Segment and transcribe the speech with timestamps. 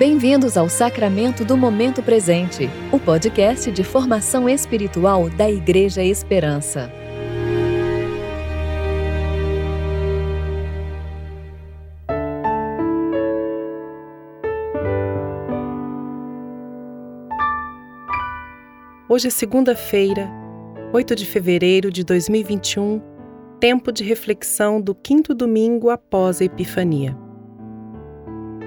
[0.00, 6.90] Bem-vindos ao Sacramento do Momento Presente, o podcast de formação espiritual da Igreja Esperança.
[19.06, 20.30] Hoje é segunda-feira,
[20.94, 23.02] 8 de fevereiro de 2021,
[23.60, 27.14] tempo de reflexão do quinto domingo após a Epifania.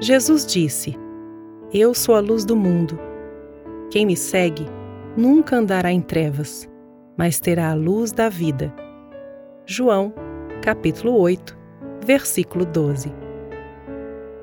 [0.00, 0.98] Jesus disse:
[1.72, 2.98] Eu sou a luz do mundo.
[3.92, 4.66] Quem me segue
[5.16, 6.68] nunca andará em trevas,
[7.16, 8.74] mas terá a luz da vida.
[9.64, 10.12] João,
[10.62, 11.56] capítulo 8,
[12.04, 13.12] versículo 12.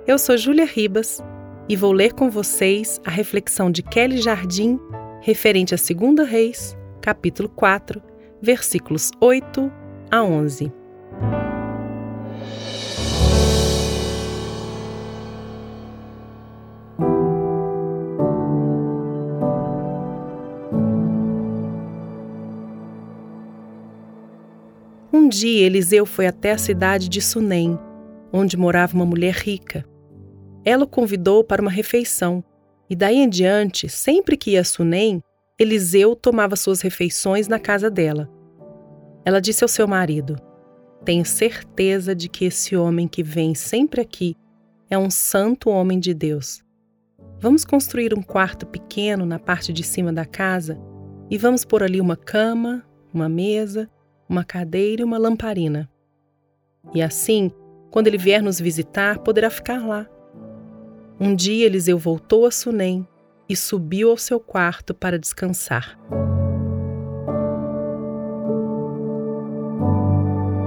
[0.07, 1.21] Eu sou Júlia Ribas
[1.67, 4.79] e vou ler com vocês a reflexão de Kelly Jardim
[5.19, 8.01] referente a 2 Reis, capítulo 4,
[8.41, 9.69] versículos 8
[10.09, 10.71] a 11.
[25.11, 27.79] Um dia Eliseu foi até a cidade de Sunem,
[28.31, 29.85] onde morava uma mulher rica.
[30.65, 32.43] Ela o convidou para uma refeição,
[32.89, 35.23] e daí em diante, sempre que ia a Sunem,
[35.57, 38.29] Eliseu tomava suas refeições na casa dela.
[39.23, 40.35] Ela disse ao seu marido:
[41.05, 44.35] Tenho certeza de que esse homem que vem sempre aqui
[44.89, 46.61] é um santo homem de Deus.
[47.39, 50.77] Vamos construir um quarto pequeno na parte de cima da casa
[51.29, 52.83] e vamos pôr ali uma cama,
[53.13, 53.89] uma mesa
[54.29, 55.89] uma cadeira e uma lamparina.
[56.93, 57.51] E assim,
[57.91, 60.07] quando ele vier nos visitar, poderá ficar lá.
[61.19, 63.07] Um dia Eliseu voltou a Sunem
[63.49, 65.97] e subiu ao seu quarto para descansar.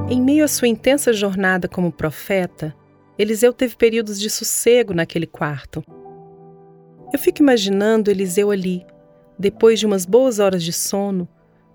[0.09, 2.75] Em meio à sua intensa jornada como profeta,
[3.17, 5.85] Eliseu teve períodos de sossego naquele quarto.
[7.13, 8.85] Eu fico imaginando Eliseu ali,
[9.39, 11.29] depois de umas boas horas de sono,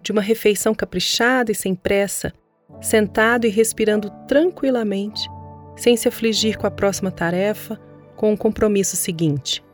[0.06, 2.32] de uma refeição caprichada e sem pressa,
[2.80, 5.28] sentado e respirando tranquilamente,
[5.76, 7.82] sem se afligir com a próxima tarefa,
[8.16, 9.66] com o compromisso seguinte.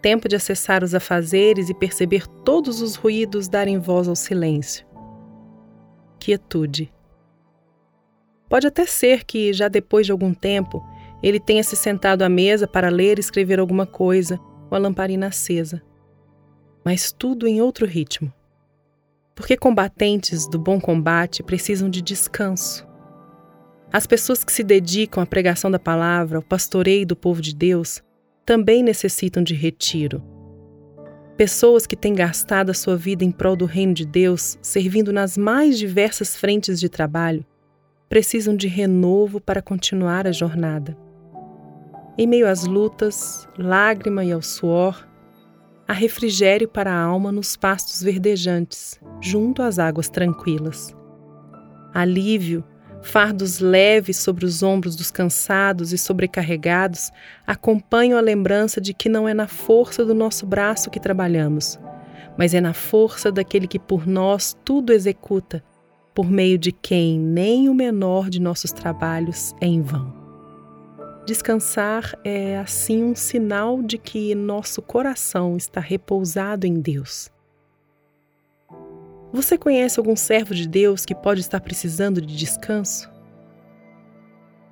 [0.00, 4.86] Tempo de acessar os afazeres e perceber todos os ruídos darem voz ao silêncio.
[6.18, 6.90] Quietude.
[8.48, 10.82] Pode até ser que, já depois de algum tempo,
[11.22, 15.26] ele tenha se sentado à mesa para ler e escrever alguma coisa, com a lamparina
[15.26, 15.82] acesa.
[16.82, 18.32] Mas tudo em outro ritmo
[19.36, 22.86] porque combatentes do bom combate precisam de descanso.
[23.92, 28.02] As pessoas que se dedicam à pregação da palavra, ao pastoreio do povo de Deus,
[28.46, 30.22] também necessitam de retiro.
[31.36, 35.36] Pessoas que têm gastado a sua vida em prol do reino de Deus, servindo nas
[35.36, 37.44] mais diversas frentes de trabalho,
[38.08, 40.96] precisam de renovo para continuar a jornada.
[42.16, 45.06] Em meio às lutas, lágrima e ao suor,
[45.86, 50.94] há refrigério para a alma nos pastos verdejantes, junto às águas tranquilas.
[51.94, 52.64] Alívio,
[53.02, 57.10] fardos leves sobre os ombros dos cansados e sobrecarregados
[57.46, 61.78] acompanham a lembrança de que não é na força do nosso braço que trabalhamos,
[62.36, 65.62] mas é na força daquele que por nós tudo executa,
[66.14, 70.25] por meio de quem nem o menor de nossos trabalhos é em vão.
[71.26, 77.28] Descansar é assim um sinal de que nosso coração está repousado em Deus.
[79.32, 83.10] Você conhece algum servo de Deus que pode estar precisando de descanso?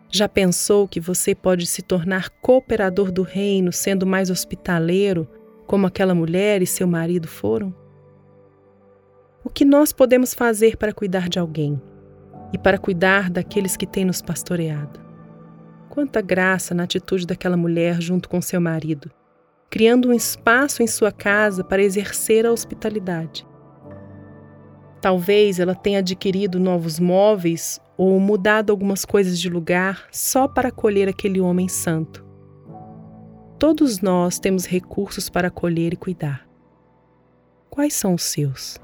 [0.09, 5.29] Já pensou que você pode se tornar cooperador do reino sendo mais hospitaleiro,
[5.67, 7.75] como aquela mulher e seu marido foram?
[9.43, 11.83] O que nós podemos fazer para cuidar de alguém
[12.53, 15.04] e para cuidar daqueles que têm nos pastoreado?
[15.95, 19.13] Quanta graça na atitude daquela mulher junto com seu marido,
[19.71, 23.47] criando um espaço em sua casa para exercer a hospitalidade.
[25.01, 31.09] Talvez ela tenha adquirido novos móveis ou mudado algumas coisas de lugar só para acolher
[31.09, 32.25] aquele homem santo.
[33.57, 36.45] Todos nós temos recursos para acolher e cuidar.
[37.71, 38.81] Quais são os seus?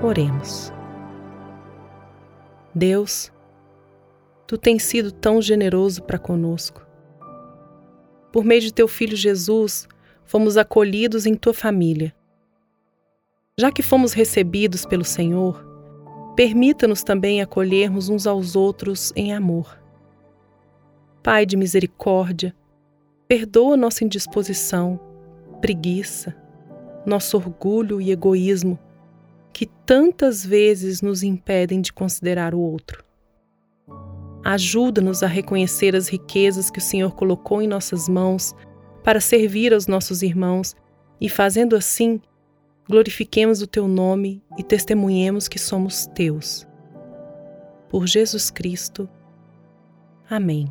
[0.00, 0.73] Oremos.
[2.74, 3.32] Deus,
[4.48, 6.84] tu tens sido tão generoso para conosco.
[8.32, 9.86] Por meio de teu filho Jesus,
[10.24, 12.12] fomos acolhidos em tua família.
[13.56, 15.64] Já que fomos recebidos pelo Senhor,
[16.34, 19.80] permita-nos também acolhermos uns aos outros em amor.
[21.22, 22.52] Pai de misericórdia,
[23.28, 24.98] perdoa nossa indisposição,
[25.60, 26.34] preguiça,
[27.06, 28.76] nosso orgulho e egoísmo
[29.54, 33.04] que tantas vezes nos impedem de considerar o outro.
[34.44, 38.52] Ajuda-nos a reconhecer as riquezas que o Senhor colocou em nossas mãos
[39.04, 40.74] para servir aos nossos irmãos
[41.20, 42.20] e, fazendo assim,
[42.88, 46.66] glorifiquemos o teu nome e testemunhemos que somos teus.
[47.88, 49.08] Por Jesus Cristo.
[50.28, 50.70] Amém.